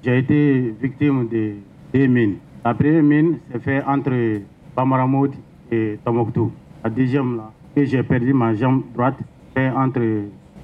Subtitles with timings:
[0.00, 1.54] J'ai été victime de
[1.92, 2.36] deux mines.
[2.64, 4.42] La première mine s'est faite entre
[4.76, 5.32] Bamaramoud
[5.72, 6.52] et Tomoktou.
[6.84, 9.16] La deuxième, là, j'ai perdu ma jambe droite,
[9.56, 10.00] c'est entre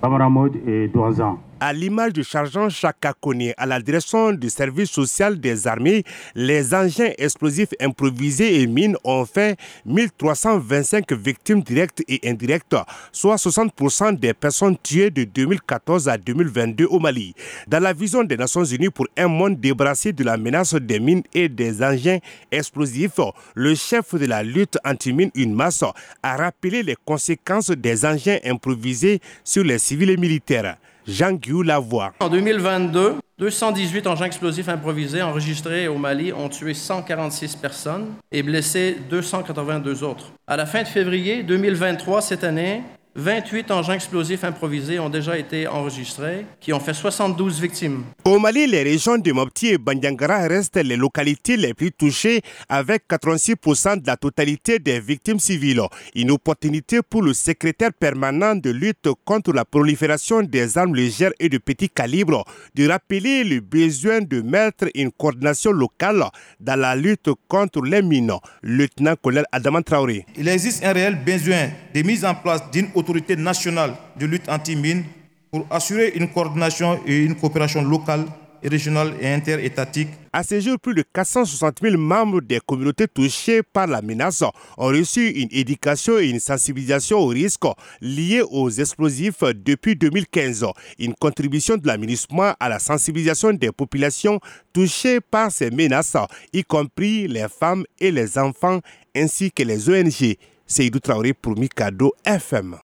[0.01, 1.41] Bamaramoud et Douazan.
[1.67, 6.05] À l'image du sergent Chakakone à la direction du service social des armées,
[6.35, 9.57] les engins explosifs improvisés et mines ont fait
[9.87, 12.77] 1325 victimes directes et indirectes,
[13.12, 17.33] soit 60% des personnes tuées de 2014 à 2022 au Mali.
[17.67, 21.23] Dans la vision des Nations Unies pour un monde débrassé de la menace des mines
[21.33, 22.19] et des engins
[22.52, 23.21] explosifs,
[23.55, 25.83] le chef de la lutte anti-mine UNMAS
[26.23, 30.77] a rappelé les conséquences des engins improvisés sur les civils et militaires.
[31.07, 32.13] Jean-Guy Lavoie.
[32.21, 38.97] En 2022, 218 engins explosifs improvisés enregistrés au Mali ont tué 146 personnes et blessé
[39.11, 40.33] 282 autres.
[40.47, 42.83] À la fin de février 2023, cette année,
[43.16, 48.02] 28 engins explosifs improvisés ont déjà été enregistrés, qui ont fait 72 victimes.
[48.24, 53.04] Au Mali, les régions de Mopti et Bandiangara restent les localités les plus touchées, avec
[53.09, 55.82] 86% de la totalité des victimes civiles.
[56.16, 61.49] Une opportunité pour le secrétaire permanent de lutte contre la prolifération des armes légères et
[61.49, 66.25] de petit calibre de rappeler le besoin de mettre une coordination locale
[66.59, 68.32] dans la lutte contre les mines.
[68.62, 70.26] Lieutenant-colonel Adaman Traoré.
[70.37, 73.03] Il existe un réel besoin de mise en place d'une autorité
[73.37, 75.05] nationale de lutte anti-mine
[75.50, 78.25] pour assurer une coordination et une coopération locale
[78.69, 80.09] régionale et interétatique.
[80.33, 84.87] À ce jour, plus de 460 000 membres des communautés touchées par la menace ont
[84.87, 87.66] reçu une éducation et une sensibilisation aux risques
[88.00, 90.66] liés aux explosifs depuis 2015.
[90.99, 94.41] Une contribution de l'aménagement à la sensibilisation des populations
[94.72, 96.16] touchées par ces menaces,
[96.53, 98.81] y compris les femmes et les enfants
[99.15, 100.37] ainsi que les ONG.
[100.66, 102.72] Seydou Traoré pour Mikado FM.